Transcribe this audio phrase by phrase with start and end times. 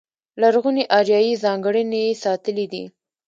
[0.41, 2.83] لرغونې اریایي ځانګړنې یې ساتلې دي.